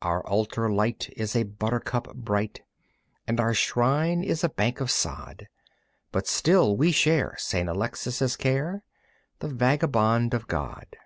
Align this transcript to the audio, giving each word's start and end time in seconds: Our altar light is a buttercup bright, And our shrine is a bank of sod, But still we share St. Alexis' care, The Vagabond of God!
Our 0.00 0.26
altar 0.26 0.72
light 0.72 1.10
is 1.18 1.36
a 1.36 1.42
buttercup 1.42 2.14
bright, 2.14 2.62
And 3.26 3.38
our 3.38 3.52
shrine 3.52 4.24
is 4.24 4.42
a 4.42 4.48
bank 4.48 4.80
of 4.80 4.90
sod, 4.90 5.48
But 6.12 6.26
still 6.26 6.78
we 6.78 6.92
share 6.92 7.34
St. 7.36 7.68
Alexis' 7.68 8.36
care, 8.38 8.82
The 9.40 9.48
Vagabond 9.48 10.32
of 10.32 10.46
God! 10.48 10.96